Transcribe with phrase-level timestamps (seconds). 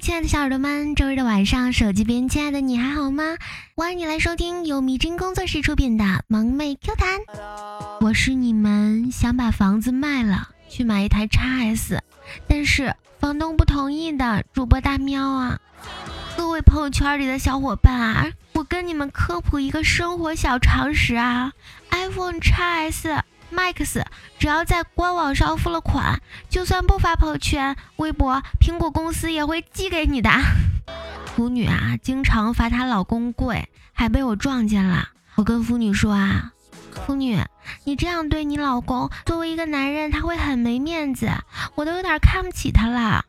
[0.00, 3.36] 亲爱的小耳朵们，周日的晚上，手机边亲爱的你还好吗？
[3.74, 7.18] 欢迎你来收听由迷真工作室出品的《萌妹 Q 弹》，
[8.00, 12.02] 我是你们想把房子卖了去买一台 x S，
[12.46, 15.58] 但是房东不同意的主播大喵啊！
[16.36, 21.52] 各位朋友圈里的小伙伴啊，我跟你们科普一个生活小常识啊
[21.90, 23.24] ，iPhone x S。
[23.52, 24.02] Max，
[24.38, 30.30] 只要在官网上付了款，就算不发朋友圈、微博，苹果公司也会寄给你的。
[31.34, 35.08] 腐女啊，经常罚她老公跪，还被我撞见了。
[35.36, 36.52] 我跟腐女说啊，
[37.06, 37.38] 腐女，
[37.84, 41.30] 你这样对你老公，作为一个男人，他会很没面子，
[41.74, 43.24] 我都有点看不起他了。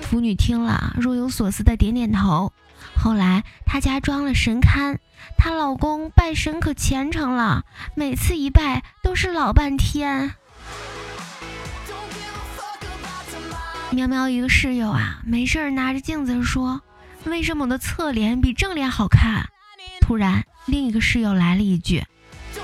[0.00, 2.52] 腐女听了，若有所思的点点头。
[2.96, 4.98] 后来她家装了神龛。
[5.38, 10.34] 她老公拜神可虔诚了，每次一拜都是老半天。
[13.90, 16.82] 喵喵一个室友啊，没事儿拿着镜子说
[17.24, 19.48] ：“为什么我的侧脸比正脸好看？”
[20.02, 22.04] 突然，另一个室友来了一句：“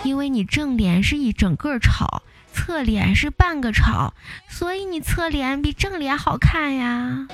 [0.02, 4.12] 因为你正脸是一整个丑，侧脸是半个丑，
[4.48, 7.26] 所以你侧脸比正脸好看呀。”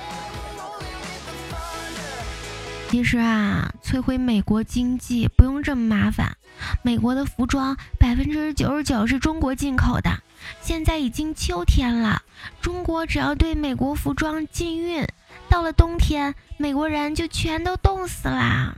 [2.89, 6.37] 其实啊，摧毁美国经济不用这么麻烦。
[6.83, 10.23] 美国的服装百分之九十九是中国进口的。
[10.61, 12.21] 现在已经秋天了，
[12.61, 15.05] 中国只要对美国服装禁运，
[15.49, 18.77] 到了冬天，美国人就全都冻死啦。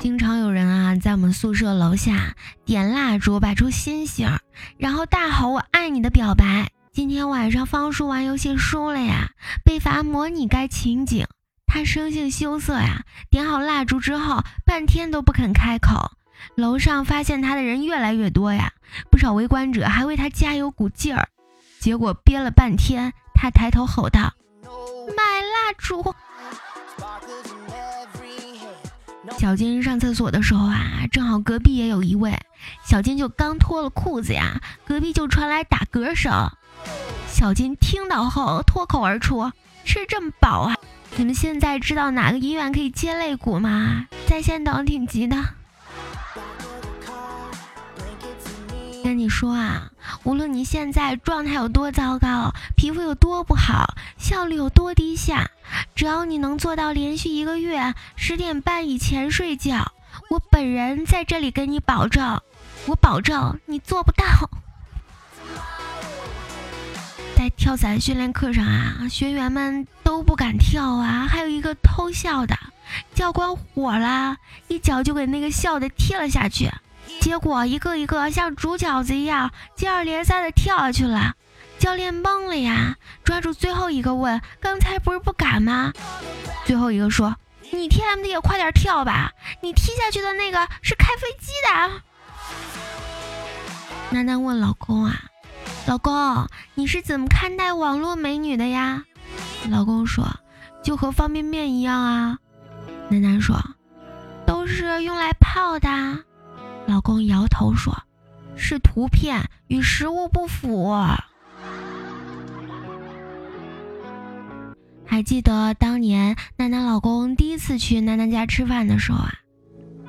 [0.00, 0.66] 经常有人
[1.00, 4.38] 在我们宿舍楼下点蜡烛，摆出心形，
[4.78, 6.70] 然后大吼“我爱你”的表白。
[6.92, 9.30] 今天晚上方叔玩游戏输了呀，
[9.64, 11.26] 被罚模拟该情景。
[11.66, 16.12] 他生性羞涩呀，点好蜡烛之后，半天都不肯开口。
[16.54, 18.72] 楼上发现他的人越来越多呀，
[19.10, 21.28] 不少围观者还为他加油鼓劲儿。
[21.78, 24.34] 结果憋了半天，他抬头吼道
[25.16, 26.14] ：“买蜡烛！”
[29.38, 32.38] 小金上厕所的时候啊，正好隔壁也有一位，
[32.84, 36.50] 小金就刚脱了裤子呀，隔壁就传来打嗝声。
[37.26, 39.50] 小金听到后脱口而出
[39.84, 40.76] ：“吃这么饱啊！”
[41.16, 44.06] 你们现在知道哪个医院可以接肋骨吗？
[44.26, 45.36] 在线等挺急的。
[49.02, 49.90] 跟你说啊，
[50.22, 55.50] 无论你现在状态有多糟糕，皮肤有多不好，效率有多低下，
[56.02, 59.92] 只要你能做到连续一个月十点半以前睡觉，
[60.30, 62.40] 我本人在这里给你保证，
[62.86, 64.24] 我保证你做不到。
[67.38, 72.58] 在跳伞训练课上啊，学员们都不敢跳啊，还有一个偷笑的，
[73.14, 76.68] 教官火了，一脚就给那个笑的踢了下去，
[77.20, 81.36] 结果一个一个像煮饺子一样接二连三的跳下去了，
[81.82, 82.94] 教练懵了呀，
[83.24, 85.92] 抓住最后一个问：“刚才不是不敢吗？”
[86.64, 87.34] 最后一个说
[87.72, 89.32] ：“你 TMD 也快点跳吧，
[89.62, 91.90] 你踢下去的那个是开飞机的。”
[94.14, 95.24] 楠楠问老公啊。
[95.88, 99.02] 老公，你是怎么看待网络美女的呀？
[99.68, 100.24] 老公说，
[100.84, 102.38] 就和方便面一样啊。
[103.08, 103.60] 楠楠说，
[104.46, 105.88] 都是用来泡的。
[106.86, 108.04] 老公摇头说，
[108.54, 110.96] 是图片与实物不符。
[115.12, 119.34] 还记得当年楠楠老公第一次去楠楠家吃饭的时候啊，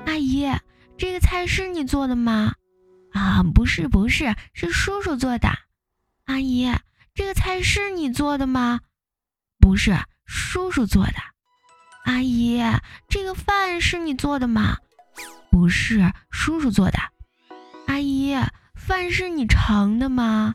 [0.06, 0.50] 阿姨，
[0.97, 2.53] 这个菜是你做的吗？
[3.12, 5.50] 啊，不是不是，是叔叔做的。
[6.24, 6.72] 阿姨，
[7.13, 8.80] 这个菜是你做的吗？
[9.59, 9.94] 不是，
[10.25, 11.16] 叔叔做的。
[12.06, 12.62] 阿姨，
[13.09, 14.78] 这个饭是你做的吗？
[15.52, 16.97] 不是，叔叔做的。
[17.88, 18.38] 阿姨，
[18.74, 20.53] 饭是你盛的吗？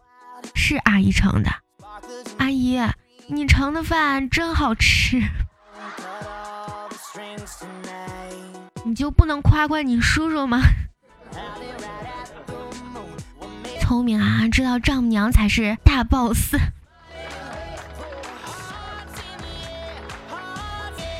[0.54, 1.50] 是阿姨盛的。
[2.38, 2.78] 阿姨，
[3.30, 5.22] 你盛的饭真好吃。
[8.84, 10.62] 你就不能夸夸你叔叔吗？
[13.82, 16.54] 聪明啊，知道丈母娘才是大 boss。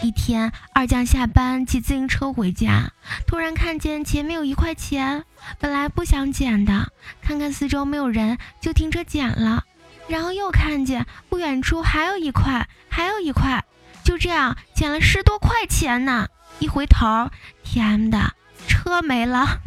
[0.00, 2.92] 一天，二将下班骑自行车回家，
[3.26, 5.24] 突然看见前面有一块钱，
[5.58, 6.90] 本来不想捡的，
[7.20, 9.64] 看看四周没有人，就停车捡了。
[10.08, 13.64] 然后又看见不远处还有一块，还有一块，
[14.02, 16.26] 就这样捡了十多块钱呢。
[16.58, 17.30] 一回头，
[17.62, 18.32] 天的，
[18.66, 19.60] 车没了。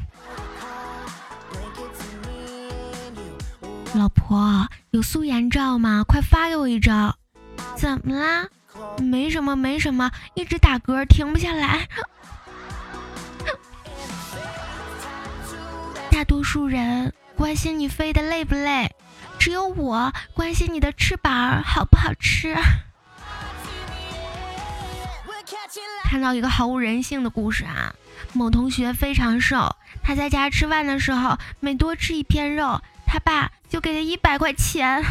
[3.94, 6.04] 老婆，有素颜照吗？
[6.08, 7.16] 快发给我一张。
[7.76, 8.48] 怎么啦？
[9.00, 11.88] 没什么，没什么，一直打嗝，停不下来。
[16.10, 18.94] 大多数人关心你飞得累不累，
[19.42, 22.56] 只有我关心你的翅膀好不好吃。
[26.04, 27.96] 看到一个毫无人性的故事啊，
[28.34, 35.04] 某同学非常瘦，他在家吃饭的时候，每多吃一片肉，他爸就给他一百块钱。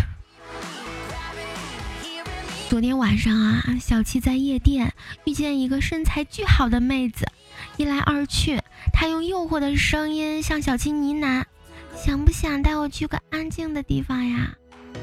[2.68, 4.94] 昨天晚上啊，小七在夜店
[5.24, 7.26] 遇见一个身材巨好的妹子，
[7.78, 8.62] 一来二去，
[8.92, 11.46] 他用诱惑的声音向小七呢喃
[12.02, 14.54] ：“想不想带我去个安静的地方呀？”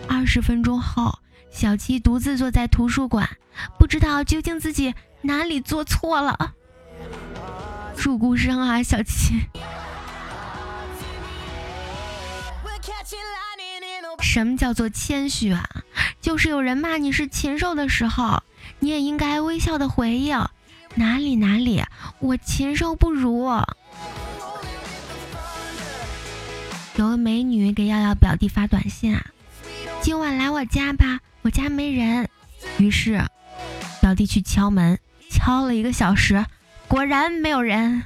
[0.10, 1.20] 二十分钟后，
[1.52, 3.30] 小七独自坐在图书馆，
[3.78, 6.54] 不知道究竟自己哪里做错了。
[7.96, 9.40] 祝孤生啊，小七。
[14.22, 15.64] 什么叫做谦虚啊？
[16.20, 18.42] 就是有人骂你是禽兽的时候，
[18.80, 20.44] 你也应该微笑的回应：
[20.96, 21.84] 哪里哪里，
[22.20, 23.46] 我禽兽不如。
[26.98, 29.24] 有个美女给耀耀表弟发短信啊，
[30.02, 32.28] 今晚来我家吧，我家没人。
[32.80, 33.24] 于是，
[34.02, 34.98] 表弟去敲门，
[35.30, 36.44] 敲了一个小时，
[36.88, 38.04] 果然没有人。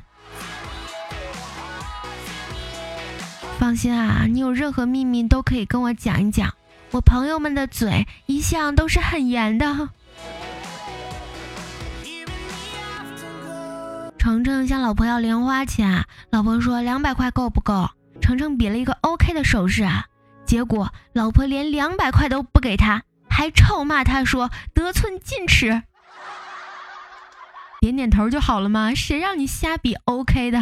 [3.60, 6.54] 放心啊，你有任何秘密都可以跟我讲一讲。
[6.92, 9.88] 我朋友们的嘴一向都是很严的。
[14.18, 17.90] 程程向老婆要零花钱，老婆说两百块够不够？
[18.22, 20.06] 程程比了一个 OK 的手势啊，
[20.46, 25.84] 结果老婆连两百块都不给他，还臭骂他说得寸进尺。
[27.82, 28.94] 点点头就好了吗？
[28.94, 30.62] 谁让你瞎比 OK 的？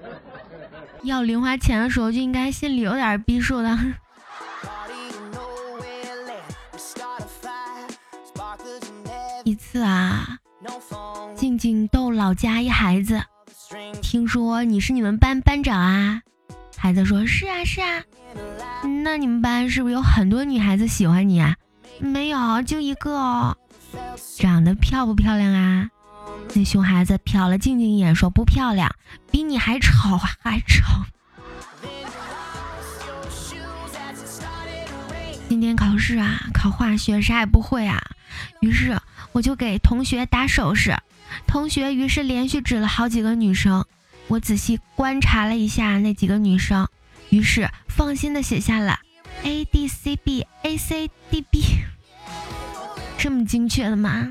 [1.04, 3.78] 要零花钱的时候就应该心里有点逼数的。
[9.44, 10.38] 一次啊，
[11.34, 13.22] 静静逗老家一孩子，
[14.02, 16.22] 听说你是你们班班长啊？
[16.82, 18.02] 孩子说是啊是啊，
[19.04, 21.54] 那你们班是不是有很多女孩子喜欢你啊？
[21.98, 23.54] 没有，就一个。
[24.38, 25.90] 长得漂不漂亮啊？
[26.54, 28.90] 那熊孩子瞟了静静一眼，说：“不漂亮，
[29.30, 30.82] 比你还丑，还丑。”
[35.50, 38.00] 今天考试啊，考化学，啥也不会啊。
[38.62, 38.98] 于是
[39.32, 40.96] 我就给同学打手势，
[41.46, 43.84] 同学于是连续指了好几个女生。
[44.30, 46.86] 我仔细观察了一下那几个女生，
[47.30, 49.00] 于是放心的写下了
[49.42, 51.64] A D C B A C D B，
[53.18, 54.30] 这么精确的吗？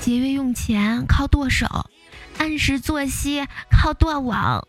[0.00, 1.90] 节约用钱靠剁手，
[2.38, 4.66] 按时作息靠断网。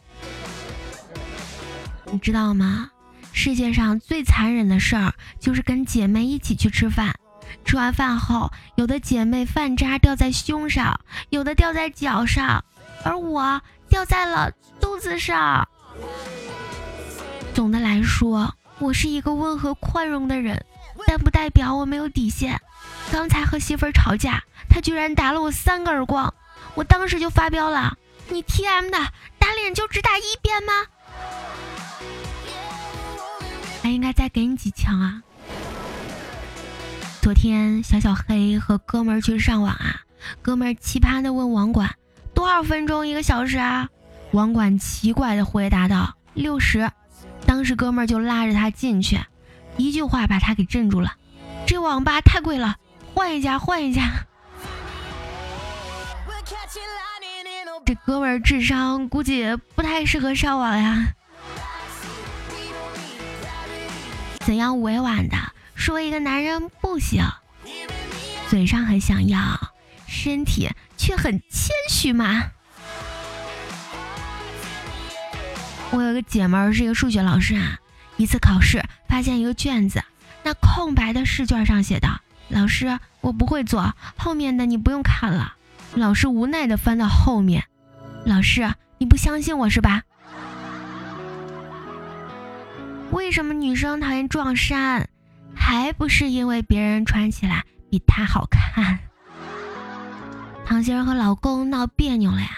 [2.12, 2.92] 你知道吗？
[3.32, 7.16] 世界上最残忍的事儿就是跟姐妹一起去吃饭，
[7.64, 11.00] 吃完饭后，有的姐妹饭渣掉在胸上，
[11.30, 12.64] 有的掉在脚上，
[13.04, 15.68] 而我掉在了肚子上。
[17.54, 20.66] 总的来说，我是一个温和宽容的人，
[21.08, 22.60] 但不代表我没有底线。
[23.12, 24.44] 刚才和媳妇吵架。
[24.68, 26.34] 她居然打了我三个耳光，
[26.74, 27.98] 我当时就发飙了。
[28.28, 28.98] 你 T M 的
[29.40, 30.74] 打脸就只打一边吗？
[33.82, 35.22] 还应该再给你几枪啊！
[37.26, 40.02] 昨天小小黑和哥们儿去上网啊，
[40.44, 41.96] 哥们儿奇葩的问网管
[42.36, 43.90] 多少分钟一个小时啊？
[44.30, 46.88] 网管奇怪的回答道六十。
[47.44, 49.20] 当时哥们儿就拉着他进去，
[49.76, 51.16] 一句话把他给镇住了。
[51.66, 52.76] 这网吧太贵了，
[53.16, 54.04] 换一家换一家。
[57.88, 61.08] 这哥们儿智商估计不太适合上网呀。
[64.42, 65.36] 怎样委婉的
[65.76, 67.24] 说一个男人不行？
[68.50, 69.40] 嘴上很想要，
[70.08, 72.52] 身体却很谦虚吗？
[75.92, 77.80] 我有个姐们儿是一个数学老师啊，
[78.18, 80.04] 一次考试发现一个卷子，
[80.44, 85.56] 那空白的试卷上写道：“老师，我不会做，后面的你不用看了。”
[85.94, 87.66] 老师无奈的翻到后面。
[88.26, 90.04] 老师，你不相信我是吧？
[93.12, 95.08] 为什么女生讨厌撞衫？
[95.66, 99.00] 还不是因为别人穿起来比她好看。
[100.64, 102.50] 唐心儿和老公闹别扭了呀，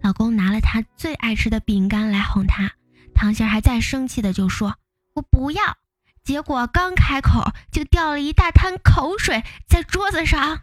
[0.00, 2.70] 老公拿了她最爱吃的饼干来哄她，
[3.16, 4.76] 唐心儿还在生气的就说
[5.14, 5.76] ：“我不要。”
[6.22, 10.60] 结果刚开口就掉了一大滩口水在桌子上。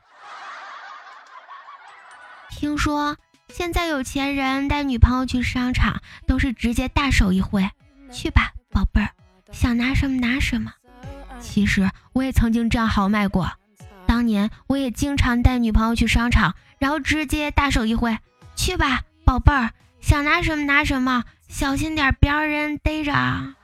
[2.49, 3.17] 听说。
[3.51, 7.67] 现在有钱人带女朋友去商场，都是直接大手一挥，
[8.11, 9.09] 去吧，宝贝儿，
[9.51, 10.71] 想拿什么拿什么。
[11.41, 13.51] 其实我也曾经这样豪迈过，
[14.05, 18.17] 当年我也经常带女朋友去商场，然后直接大手一挥，
[18.55, 23.55] 去吧，宝贝儿，想拿什么拿什么，小心点，别让人逮着啊。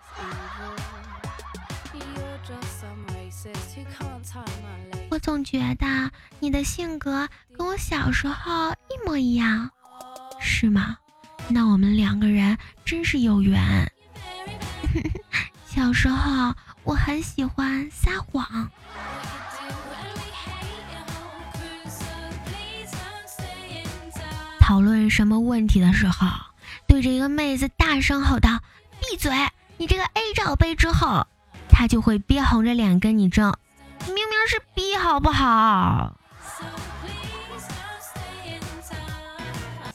[5.10, 9.70] 我总觉得你的性格跟我小时候一模一样，
[10.40, 10.98] 是吗？
[11.48, 13.92] 那我们两个人真是有缘。
[15.66, 16.54] 小时候
[16.86, 18.70] 我很喜欢撒谎。
[24.60, 26.28] 讨论什么问题的时候，
[26.88, 28.60] 对着一个妹子大声吼道
[29.02, 29.32] ：“闭嘴！
[29.78, 31.28] 你这个 A 罩杯！”之后，
[31.70, 33.54] 她就会憋红着脸跟你争。
[34.08, 36.18] 明明是 B 好不好？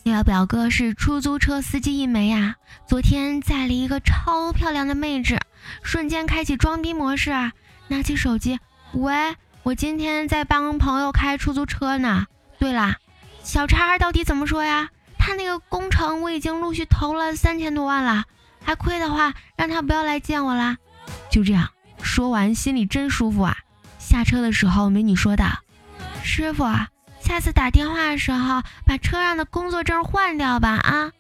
[0.03, 5.39] 那个表哥是出租车司机一枚呀，昨天载了一个超漂亮的妹纸，
[5.83, 7.31] 瞬间开启装逼模式，
[7.89, 8.59] 拿起手机，
[8.93, 12.27] 喂，我今天在帮朋友开出租车呢。
[12.59, 12.97] 对了。
[13.43, 14.91] 小叉到底怎么说呀？
[15.19, 18.25] 他那个工程我已经陆续投了三千多万了，
[18.63, 20.77] 还亏的话让他不要来见我啦。
[21.31, 21.71] 就这样
[22.03, 23.57] 说完，心里真舒服啊。
[23.99, 25.47] 下车的时候，美女说道
[26.23, 26.65] ：“师傅，
[27.31, 31.13] 下次打电话的时候把车上的工作证换掉吧。”啊，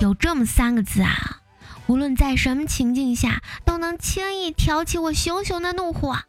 [0.00, 1.42] 有这么三个字啊，
[1.86, 6.20] 无论在什么情境下都能轻易挑起我熊熊的怒火。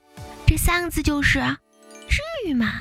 [0.46, 1.40] 这三个字就是，
[2.10, 2.74] 至于吗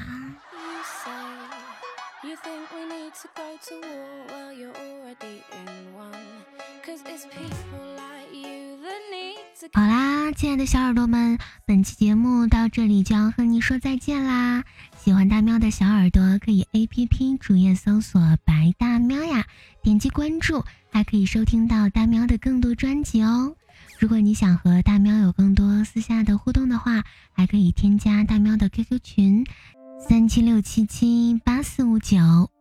[6.85, 7.94] ？Cause it's people
[9.76, 14.62] 好啦，亲爱的小耳朵们，本期节目到这里就要和你说再见啦！
[14.97, 19.45] 喜欢大喵的小耳朵可以 A P P 主页搜索“白大喵”呀，
[19.83, 23.57] 点击关注，还可以收听到大喵的更多专辑哦。
[23.99, 27.02] 如果你想和大喵有更多私下的互动的话，
[27.33, 29.45] 还可以添加大喵的 QQ 群
[30.09, 32.54] 三七六七七八四五九。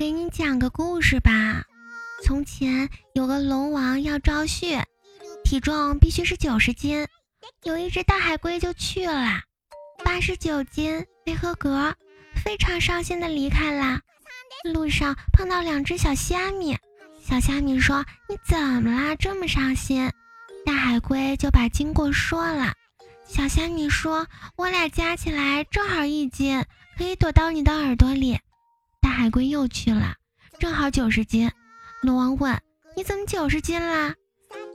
[0.00, 1.62] 给你讲个故事吧。
[2.24, 4.82] 从前有个龙王要招婿，
[5.44, 7.06] 体重必须是九十斤，
[7.64, 9.42] 有一只大海龟就去了，
[10.02, 11.94] 八十九斤没合格。
[12.42, 14.00] 非常伤心的离开了。
[14.72, 16.78] 路上碰到两只小虾米，
[17.22, 19.14] 小虾米说：“你怎么啦？
[19.16, 20.10] 这么伤心？”
[20.64, 22.72] 大海龟就把经过说了。
[23.28, 24.26] 小虾米说
[24.56, 26.64] ：“我俩加起来正好一斤，
[26.96, 28.40] 可以躲到你的耳朵里。”
[29.00, 30.16] 大海龟又去了，
[30.58, 31.50] 正好九十斤。
[32.02, 32.60] 龙王问
[32.96, 34.14] ：“你怎么九十斤啦？”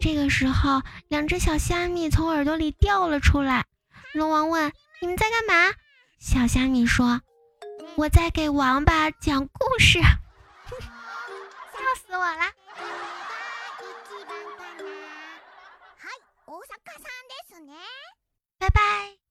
[0.02, 3.66] 这个时候，两只小虾米从耳朵里掉了出来。
[4.14, 5.74] 龙王问：“你们在干嘛？”
[6.20, 7.22] 小虾米说。
[7.96, 12.52] 我在给王八讲故事， 笑死我了！
[18.60, 19.25] 拜拜。